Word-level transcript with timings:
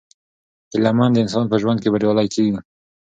هیله 0.71 0.91
مند 0.97 1.21
انسان 1.23 1.45
په 1.51 1.55
ژوند 1.61 1.79
کې 1.81 1.91
بریالی 1.93 2.27
کیږي. 2.35 2.59